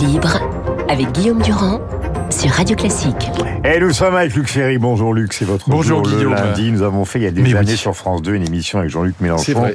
[0.00, 0.38] Libre
[0.88, 1.80] avec Guillaume Durand
[2.30, 3.30] sur Radio Classique.
[3.64, 4.76] Et nous sommes avec Luc Ferry.
[4.78, 6.34] Bonjour Luc, c'est votre Bonjour jour Guillaume.
[6.34, 6.72] le lundi.
[6.72, 7.76] Nous avons fait il y a des Mais années oui.
[7.76, 9.70] sur France 2 une émission avec Jean-Luc Mélenchon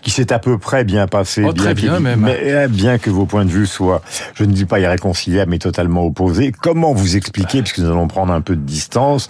[0.00, 1.42] qui s'est à peu près bien passé.
[1.44, 2.20] Oh, très bien, même.
[2.20, 4.00] Mais, euh, bien que vos points de vue soient,
[4.34, 6.52] je ne dis pas irréconciliables, mais totalement opposés.
[6.52, 9.28] Comment vous expliquer, puisque nous allons prendre un peu de distance,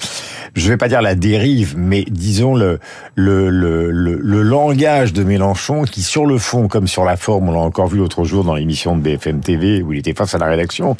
[0.54, 2.80] je vais pas dire la dérive, mais disons le,
[3.14, 7.48] le, le, le, le langage de Mélenchon qui, sur le fond comme sur la forme,
[7.48, 10.34] on l'a encore vu l'autre jour dans l'émission de BFM TV où il était face
[10.34, 10.96] à la rédaction,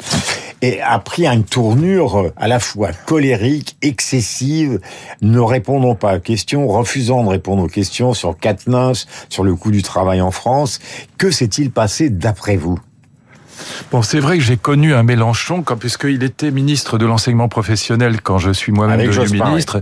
[0.63, 4.79] et a pris une tournure euh, à la fois colérique, excessive,
[5.21, 9.71] ne répondant pas aux questions, refusant de répondre aux questions sur Katniss, sur le coût
[9.71, 10.79] du travail en France.
[11.17, 12.79] Que s'est-il passé d'après vous?
[13.91, 18.21] Bon, c'est vrai que j'ai connu un Mélenchon quand, puisqu'il était ministre de l'enseignement professionnel
[18.21, 19.79] quand je suis moi-même devenu ministre.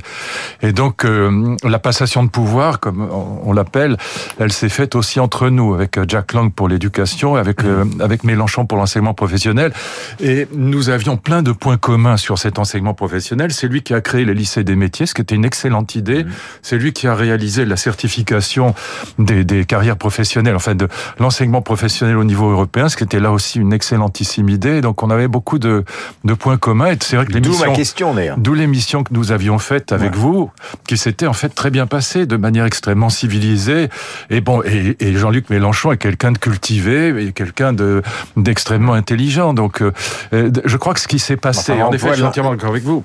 [0.61, 3.97] Et donc, euh, la passation de pouvoir, comme on, l'appelle,
[4.39, 8.23] elle s'est faite aussi entre nous, avec euh, Jack Lang pour l'éducation, avec, euh, avec
[8.23, 9.73] Mélenchon pour l'enseignement professionnel.
[10.19, 13.51] Et nous avions plein de points communs sur cet enseignement professionnel.
[13.51, 16.25] C'est lui qui a créé les lycées des métiers, ce qui était une excellente idée.
[16.61, 18.75] C'est lui qui a réalisé la certification
[19.19, 20.87] des, des carrières professionnelles, enfin de
[21.19, 24.81] l'enseignement professionnel au niveau européen, ce qui était là aussi une excellentissime idée.
[24.81, 25.85] Donc on avait beaucoup de,
[26.23, 26.91] de points communs.
[26.91, 27.67] Et c'est vrai que D'où l'émission...
[27.69, 28.37] ma question d'ailleurs.
[28.37, 30.17] D'où l'émission que nous avions faite avec Ouais.
[30.17, 30.51] vous,
[30.87, 33.89] qui s'était en fait très bien passée, de manière extrêmement civilisée.
[34.29, 38.01] Et bon, et, et Jean-Luc Mélenchon est quelqu'un de cultivé, et quelqu'un de
[38.35, 39.53] d'extrêmement intelligent.
[39.53, 39.91] Donc, euh,
[40.33, 42.71] euh, je crois que ce qui s'est passé, Enfin, en effet, je suis entièrement d'accord
[42.71, 43.03] avec vous.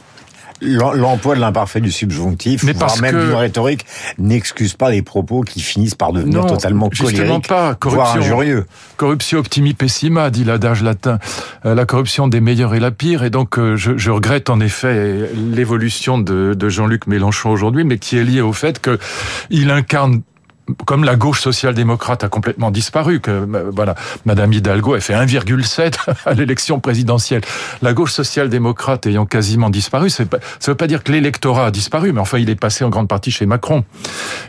[0.60, 3.84] L'em- L'emploi de l'imparfait du subjonctif, Mais voire parce même que- d'une rhétorique,
[4.18, 7.62] n'excuse pas les propos qui finissent par devenir Non, totalement colériques, pas.
[7.62, 8.20] voire Corruption.
[8.20, 8.66] injurieux.
[8.96, 11.18] Corruption optimi pessima, dit l'adage latin.
[11.64, 13.22] Euh, La corruption des meilleurs est la pire.
[13.24, 17.98] Et donc, euh, je, je regrette en effet l'évolution de, de Jean-Luc Mélenchon aujourd'hui, mais
[17.98, 18.98] qui est liée au fait que
[19.50, 20.22] il incarne
[20.84, 25.94] comme la gauche social-démocrate a complètement disparu, que euh, voilà, Madame Hidalgo a fait 1,7
[26.26, 27.42] à l'élection présidentielle.
[27.82, 30.24] La gauche social-démocrate ayant quasiment disparu, ça
[30.66, 33.30] veut pas dire que l'électorat a disparu, mais enfin il est passé en grande partie
[33.30, 33.84] chez Macron.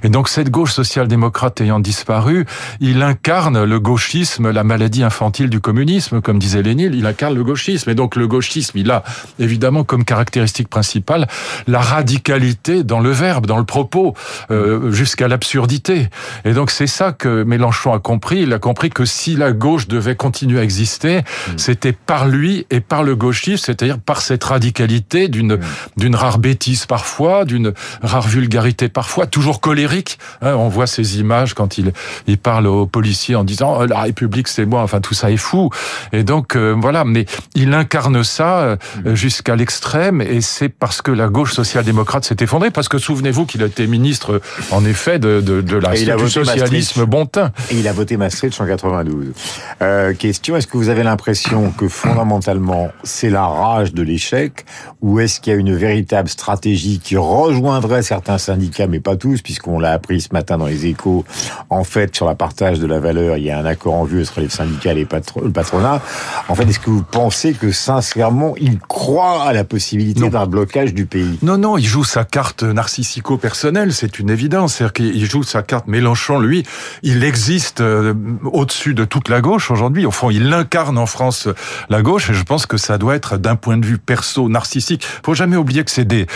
[0.03, 2.45] Et donc cette gauche social-démocrate ayant disparu,
[2.79, 7.43] il incarne le gauchisme, la maladie infantile du communisme, comme disait Lénine, il incarne le
[7.43, 7.89] gauchisme.
[7.89, 9.03] Et donc le gauchisme, il a
[9.39, 11.27] évidemment comme caractéristique principale
[11.67, 14.13] la radicalité dans le verbe, dans le propos,
[14.51, 16.06] euh, jusqu'à l'absurdité.
[16.45, 18.41] Et donc c'est ça que Mélenchon a compris.
[18.41, 21.21] Il a compris que si la gauche devait continuer à exister,
[21.57, 25.59] c'était par lui et par le gauchisme, c'est-à-dire par cette radicalité d'une
[25.97, 30.19] d'une rare bêtise parfois, d'une rare vulgarité parfois, toujours colérique.
[30.41, 31.93] Hein, on voit ces images quand il
[32.27, 34.81] il parle aux policiers en disant Oh, la République c'est moi.
[34.81, 35.69] Enfin tout ça est fou.
[36.13, 37.25] Et donc euh, voilà, mais
[37.55, 38.77] il incarne ça euh,
[39.15, 42.71] jusqu'à l'extrême et c'est parce que la gauche social-démocrate s'est effondrée.
[42.71, 44.41] Parce que souvenez-vous qu'il a été ministre
[44.71, 47.51] en effet de de, de la Il a du voté socialisme bon teint.
[47.71, 49.33] Et il a voté Maastricht en 92.
[49.81, 54.65] Euh, question, est-ce que vous avez l'impression que fondamentalement c'est la rage de l'échec?
[55.01, 59.41] Ou est-ce qu'il y a une véritable stratégie qui rejoindrait certains syndicats, mais pas tous,
[59.41, 61.23] puisqu'on l'a appris ce matin dans les échos,
[61.69, 64.21] en fait sur la partage de la valeur, il y a un accord en vue
[64.21, 66.01] entre les syndicats et les patro- le patronat.
[66.49, 70.93] En fait, est-ce que vous pensez que sincèrement il croit à la possibilité d'un blocage
[70.93, 71.37] du pays?
[71.41, 74.75] Non, non, il joue sa carte narcissico-personnelle, c'est une évidence.
[74.75, 76.63] C'est-à-dire qu'il joue sa carte Mélenchon, lui,
[77.03, 80.05] il existe euh, au-dessus de toute la gauche aujourd'hui.
[80.05, 81.47] Au fond, il incarne en France
[81.89, 85.05] la gauche et je pense que ça doit être d'un point de vue perso, narcissique.
[85.25, 86.27] Faut jamais oublier que c'est des...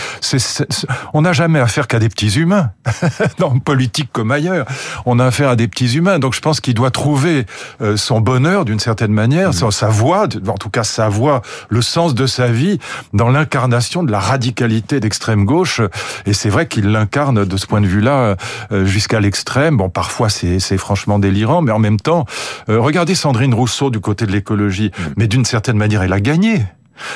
[1.12, 2.70] on n'a jamais affaire qu'à des petits humains,
[3.38, 4.66] dans politique comme ailleurs.
[5.06, 6.18] On a affaire à des petits humains.
[6.18, 7.46] Donc je pense qu'il doit trouver
[7.80, 11.82] euh, son bonheur d'une certaine manière, sa- sa voix, en tout cas sa voix, le
[11.82, 12.78] sens de sa vie
[13.12, 15.80] dans l'incarnation de la radicalité d'extrême gauche.
[16.26, 18.36] Et c'est vrai qu'il l'incarne de ce point de vue-là
[18.72, 19.41] euh, jusqu'à l'extrême.
[19.72, 22.26] Bon, parfois c'est c'est franchement délirant, mais en même temps,
[22.68, 24.90] euh, regardez Sandrine Rousseau du côté de l'écologie.
[25.16, 26.62] Mais d'une certaine manière, elle a gagné.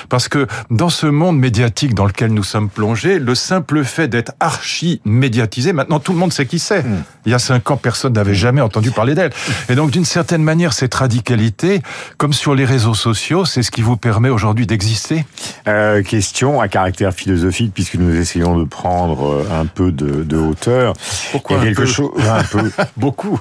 [0.08, 4.32] Parce que dans ce monde médiatique dans lequel nous sommes plongés, le simple fait d'être
[4.40, 6.84] archi médiatisé, maintenant tout le monde sait qui c'est.
[7.24, 9.32] Il y a cinq ans, personne n'avait jamais entendu parler d'elle.
[9.68, 11.82] Et donc d'une certaine manière, cette radicalité,
[12.18, 15.24] comme sur les réseaux sociaux, c'est ce qui vous permet aujourd'hui d'exister?
[15.68, 20.36] Euh, question à caractère philosophique, puisque nous essayons de prendre euh, un peu de, de
[20.36, 20.94] hauteur.
[21.32, 21.86] Pourquoi quelque peu?
[21.86, 22.70] chose, un peu.
[22.96, 23.40] Beaucoup.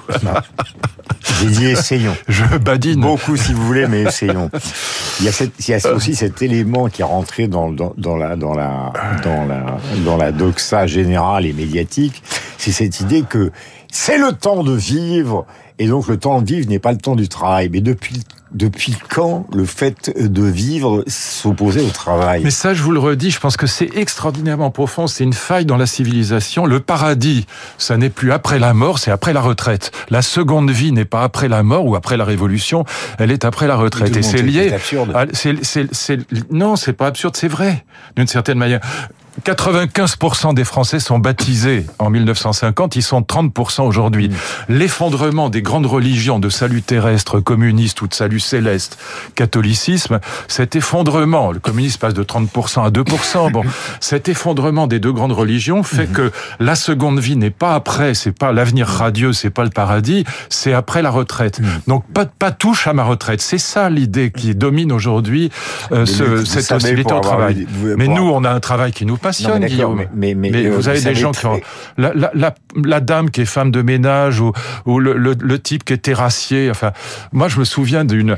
[1.40, 2.16] J'ai dit essayons.
[2.28, 3.00] Je badine.
[3.00, 4.50] Beaucoup si vous voulez, mais essayons.
[5.20, 8.54] Il y a, cette, il y a aussi élément qui est rentré dans, la, dans,
[8.54, 8.92] la,
[10.04, 12.22] dans la doxa générale et médiatique,
[12.58, 13.50] c'est cette idée que
[13.90, 15.46] c'est le temps de vivre,
[15.78, 17.68] et donc le temps de vivre n'est pas le temps du travail.
[17.72, 22.42] Mais depuis depuis quand le fait de vivre s'opposait au travail?
[22.44, 25.66] Mais ça, je vous le redis, je pense que c'est extraordinairement profond, c'est une faille
[25.66, 26.66] dans la civilisation.
[26.66, 27.46] Le paradis,
[27.78, 29.90] ça n'est plus après la mort, c'est après la retraite.
[30.10, 32.84] La seconde vie n'est pas après la mort ou après la révolution,
[33.18, 34.16] elle est après la retraite.
[34.16, 34.74] Et c'est lié...
[35.32, 36.18] C'est c'est,
[36.50, 37.84] non, c'est pas absurde, c'est vrai,
[38.16, 38.80] d'une certaine manière.
[39.44, 44.28] 95% des Français sont baptisés en 1950, ils sont 30% aujourd'hui.
[44.28, 44.34] Mmh.
[44.68, 48.98] L'effondrement des grandes religions de salut terrestre, communiste ou de salut céleste,
[49.34, 53.62] catholicisme, cet effondrement, le communisme passe de 30% à 2%, bon,
[54.00, 56.12] cet effondrement des deux grandes religions fait mmh.
[56.12, 60.24] que la seconde vie n'est pas après, c'est pas l'avenir radieux, c'est pas le paradis,
[60.48, 61.60] c'est après la retraite.
[61.60, 61.66] Mmh.
[61.88, 63.40] Donc pas, pas touche à ma retraite.
[63.40, 65.50] C'est ça l'idée qui domine aujourd'hui
[65.92, 67.66] euh, ce, cette hostilité au travail.
[67.96, 70.04] Mais nous, on a un travail qui nous passionne, mais Guillaume.
[70.14, 71.60] Mais, mais, mais, vous avez des gens qui ont...
[71.96, 74.52] La, la, la, la, dame qui est femme de ménage ou,
[74.84, 76.70] ou le, le, le, type qui est terrassier.
[76.70, 76.92] Enfin,
[77.32, 78.36] moi, je me souviens d'une...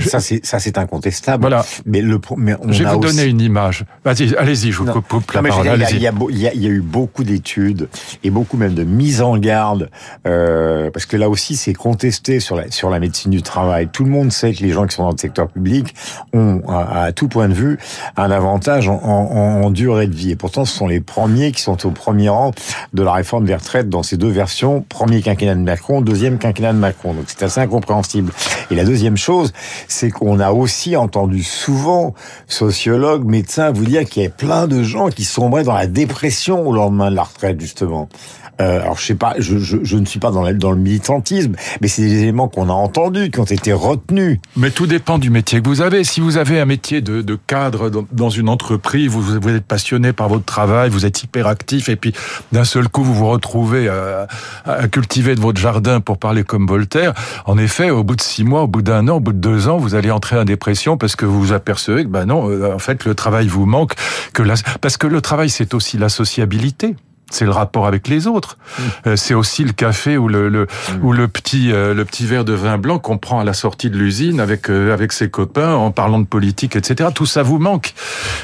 [0.00, 1.42] Ça, c'est, incontestable.
[1.42, 1.64] Voilà.
[1.86, 3.84] Mais le, mais on je vais vous donner une image.
[4.04, 5.66] Vas-y, allez-y, je vous coupe, coupe la parole.
[5.90, 7.88] Il y, y, y, a eu beaucoup d'études
[8.22, 9.90] et beaucoup même de mises en garde,
[10.26, 13.88] euh, parce que là aussi, c'est contesté sur la, sur la médecine du travail.
[13.92, 15.94] Tout le monde sait que les gens qui sont dans le secteur public
[16.32, 17.78] ont, à, à tout point de vue,
[18.16, 20.30] un avantage en, en, en durée de vie.
[20.30, 22.52] Et pourtant, ce sont les premiers qui sont au premier rang
[22.92, 24.84] de la réforme des retraites dans ces deux versions.
[24.88, 27.14] Premier quinquennat de Macron, deuxième quinquennat de Macron.
[27.14, 28.32] Donc c'est assez incompréhensible.
[28.70, 29.52] Et la deuxième chose,
[29.88, 32.14] c'est qu'on a aussi entendu souvent
[32.46, 36.66] sociologues, médecins vous dire qu'il y a plein de gens qui sombraient dans la dépression
[36.66, 38.08] au lendemain de la retraite, justement.
[38.60, 42.72] Euh, alors je ne suis pas dans, le militantisme, mais c'est des éléments qu'on a
[42.72, 44.38] entendus, qui ont été retenus.
[44.56, 46.04] Mais tout dépend du métier que vous avez.
[46.04, 49.93] Si vous avez un métier de, de cadre dans, une entreprise, vous, vous êtes passionné
[50.12, 52.12] par votre travail, vous êtes hyper actif, et puis
[52.52, 54.26] d'un seul coup vous vous retrouvez à,
[54.64, 57.14] à, cultiver de votre jardin, pour parler comme Voltaire.
[57.46, 59.68] En effet, au bout de six mois, au bout d'un an, au bout de deux
[59.68, 62.74] ans, vous allez entrer en dépression parce que vous vous apercevez que ben non, euh,
[62.74, 63.94] en fait le travail vous manque,
[64.32, 64.42] que
[64.80, 66.96] parce que le travail c'est aussi la sociabilité
[67.30, 68.56] c'est le rapport avec les autres.
[68.56, 68.82] Mm.
[69.06, 71.04] Euh, c'est aussi le café ou le, le mm.
[71.04, 73.90] ou le petit euh, le petit verre de vin blanc qu'on prend à la sortie
[73.90, 77.10] de l'usine avec euh, avec ses copains en parlant de politique, etc.
[77.14, 77.94] Tout ça vous manque.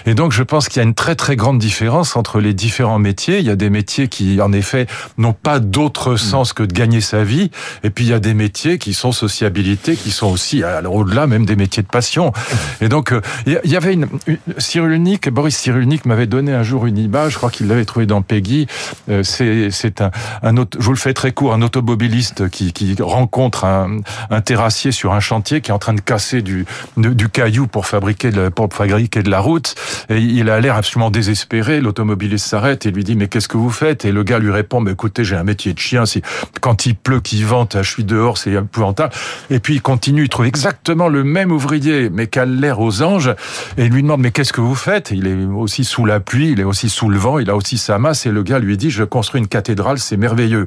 [0.06, 2.99] Et donc je pense qu'il y a une très très grande différence entre les différents
[2.99, 3.38] métiers.
[3.38, 4.87] Il y a des métiers qui en effet
[5.19, 6.19] n'ont pas d'autre mm.
[6.19, 7.50] sens que de gagner sa vie.
[7.85, 11.26] Et puis il y a des métiers qui sont sociabilité, qui sont aussi alors au-delà
[11.26, 12.33] même des métiers de passion.
[12.81, 13.12] Et donc
[13.47, 17.33] il y avait une, une Cyrulnik, Boris Cyrulnik m'avait donné un jour une image.
[17.33, 18.69] Je crois qu'il l'avait trouvé dans Peggy euh,
[19.22, 20.11] c'est un,
[20.43, 24.00] un autre, je vous le fais très court, un automobiliste qui, rencontre un,
[24.40, 28.31] terrassier sur un chantier qui est en train de casser du, du caillou pour fabriquer,
[28.31, 29.75] de, pour fabriquer de la route.
[30.08, 31.81] Et il a l'air absolument désespéré.
[31.81, 34.05] L'automobiliste s'arrête et lui dit mais qu'est-ce que vous faites?
[34.05, 36.05] Et le gars lui répond mais écoutez j'ai un métier de chien.
[36.61, 39.12] Quand il pleut, qu'il vente, je suis dehors, c'est épouvantable.
[39.50, 43.02] Et puis il continue, il trouve exactement le même ouvrier mais qui a l'air aux
[43.02, 43.34] anges
[43.76, 45.11] et il lui demande mais qu'est-ce que vous faites?
[45.11, 47.78] Il est aussi sous la pluie, il est aussi sous le vent, il a aussi
[47.78, 50.67] sa masse et le gars lui dit je construis une cathédrale, c'est merveilleux.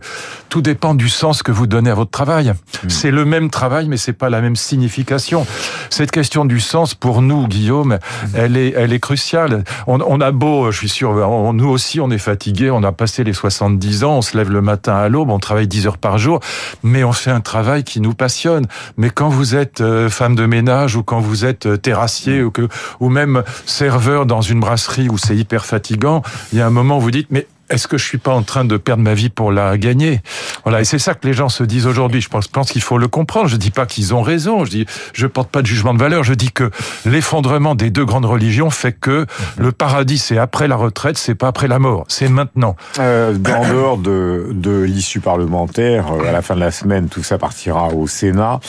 [0.49, 2.49] Tout dépend du sens que vous donnez à votre travail.
[2.49, 2.89] Hmm.
[2.89, 5.45] C'est le même travail, mais c'est pas la même signification.
[5.89, 8.27] Cette question du sens, pour nous, Guillaume, hmm.
[8.35, 9.63] elle est, elle est cruciale.
[9.87, 11.13] On, on a beau, je suis sûr,
[11.53, 14.61] nous aussi, on est fatigué, on a passé les 70 ans, on se lève le
[14.61, 16.39] matin à l'aube, on travaille 10 heures par jour,
[16.83, 18.65] mais on fait un travail qui nous passionne.
[18.97, 22.45] Mais quand vous êtes euh, femme de ménage ou quand vous êtes euh, terrassier hmm.
[22.45, 22.67] ou que,
[22.99, 26.97] ou même serveur dans une brasserie où c'est hyper fatigant, il y a un moment
[26.97, 29.29] où vous dites, mais est-ce que je suis pas en train de perdre ma vie
[29.29, 30.21] pour la gagner?
[30.63, 32.21] Voilà, et c'est ça que les gens se disent aujourd'hui.
[32.21, 33.47] Je pense, pense qu'il faut le comprendre.
[33.47, 34.65] Je dis pas qu'ils ont raison.
[34.65, 36.23] Je dis, je porte pas de jugement de valeur.
[36.23, 36.69] Je dis que
[37.05, 39.25] l'effondrement des deux grandes religions fait que
[39.57, 42.75] le paradis c'est après la retraite, c'est pas après la mort, c'est maintenant.
[42.99, 47.23] Euh, en dehors de, de l'issue parlementaire, euh, à la fin de la semaine, tout
[47.23, 48.59] ça partira au Sénat.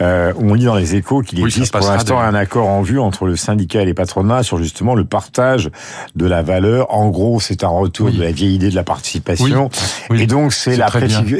[0.00, 3.26] Euh, on lit dans les Échos qu'il existe pour l'instant un accord en vue entre
[3.26, 5.70] le syndicat et les patronats sur justement le partage
[6.16, 6.92] de la valeur.
[6.94, 9.70] En gros, c'est un retour de la vieille idée de la participation.
[10.14, 10.88] et donc, c'est la,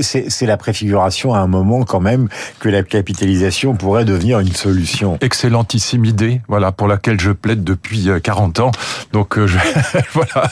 [0.03, 2.29] c'est la préfiguration à un moment quand même
[2.61, 5.19] que la capitalisation pourrait devenir une solution.
[5.21, 8.71] Excellentissime idée, voilà, pour laquelle je plaide depuis 40 euh, ans.
[9.13, 9.59] Donc, euh, je,
[10.13, 10.51] voilà,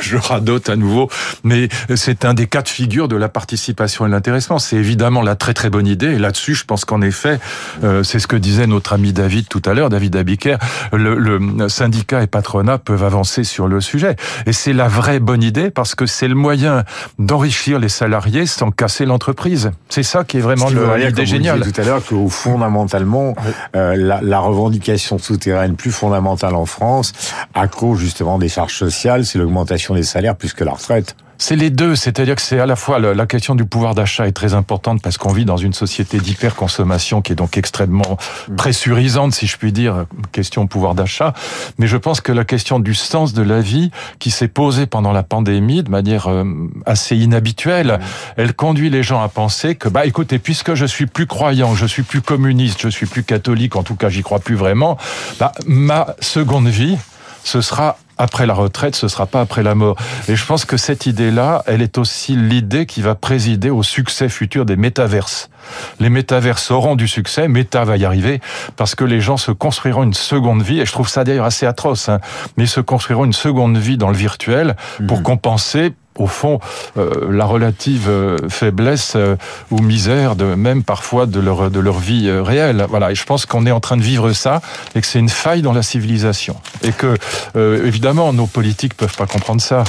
[0.00, 1.08] je radote à nouveau.
[1.44, 4.58] Mais c'est un des cas de figure de la participation et l'intéressement.
[4.58, 6.12] C'est évidemment la très très bonne idée.
[6.12, 7.38] Et là-dessus, je pense qu'en effet,
[7.84, 10.56] euh, c'est ce que disait notre ami David tout à l'heure, David Abiker,
[10.92, 14.16] le, le syndicat et patronat peuvent avancer sur le sujet.
[14.46, 16.84] Et c'est la vraie bonne idée parce que c'est le moyen
[17.18, 19.70] d'enrichir les salariés sans casser l'entreprise.
[19.88, 21.60] C'est ça qui est vraiment l'idée géniale.
[21.60, 23.34] tout à l'heure que fondamentalement,
[23.76, 27.12] euh, la, la, revendication souterraine plus fondamentale en France,
[27.54, 31.16] à cause justement des charges sociales, c'est l'augmentation des salaires plus que la retraite.
[31.38, 34.32] C'est les deux, c'est-à-dire que c'est à la fois la question du pouvoir d'achat est
[34.32, 38.56] très importante parce qu'on vit dans une société d'hyperconsommation qui est donc extrêmement mm.
[38.56, 41.32] pressurisante, si je puis dire, question pouvoir d'achat.
[41.78, 45.12] Mais je pense que la question du sens de la vie qui s'est posée pendant
[45.12, 46.44] la pandémie de manière euh,
[46.86, 48.34] assez inhabituelle, mm.
[48.36, 51.86] elle conduit les gens à penser que, bah, écoutez, puisque je suis plus croyant, je
[51.86, 54.96] suis plus communiste, je suis plus catholique, en tout cas, j'y crois plus vraiment,
[55.38, 56.98] bah, ma seconde vie,
[57.44, 59.96] ce sera après la retraite, ce sera pas après la mort.
[60.28, 64.28] Et je pense que cette idée-là, elle est aussi l'idée qui va présider au succès
[64.28, 65.50] futur des métaverses.
[65.98, 68.40] Les métaverses auront du succès, Meta va y arriver,
[68.76, 71.66] parce que les gens se construiront une seconde vie, et je trouve ça d'ailleurs assez
[71.66, 72.20] atroce, hein,
[72.56, 74.76] mais ils se construiront une seconde vie dans le virtuel
[75.08, 75.24] pour mhm.
[75.24, 76.60] compenser au fond,
[76.96, 79.36] euh, la relative euh, faiblesse euh,
[79.70, 82.86] ou misère, de même parfois de leur de leur vie réelle.
[82.88, 83.10] Voilà.
[83.10, 84.60] Et je pense qu'on est en train de vivre ça
[84.94, 87.16] et que c'est une faille dans la civilisation et que
[87.54, 89.84] évidemment nos politiques peuvent pas comprendre ça.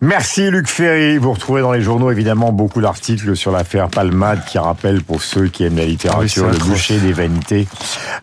[0.00, 1.18] Merci Luc Ferry.
[1.18, 5.48] Vous retrouvez dans les journaux évidemment beaucoup d'articles sur l'affaire Palmade qui rappelle pour ceux
[5.48, 7.66] qui aiment la littérature ah le boucher des vanités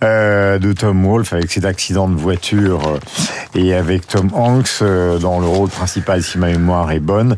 [0.01, 3.00] euh, de Tom Wolfe avec cet accident de voiture euh,
[3.55, 7.38] et avec Tom Hanks euh, dans le rôle principal si ma mémoire est bonne.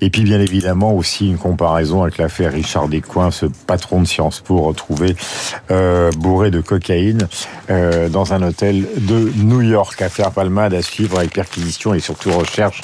[0.00, 4.40] Et puis bien évidemment aussi une comparaison avec l'affaire Richard Descoings, ce patron de Sciences
[4.40, 5.16] Po retrouvé
[5.70, 7.28] euh, bourré de cocaïne
[7.70, 10.00] euh, dans un hôtel de New York.
[10.02, 12.80] Affaire Palmade à suivre avec perquisition et surtout recherche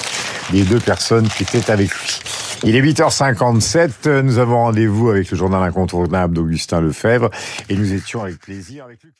[0.51, 0.79] des deux
[2.63, 7.29] Il est 8h57, nous avons rendez-vous avec le journal incontournable d'Augustin Lefebvre
[7.69, 9.13] et nous étions avec plaisir avec lui.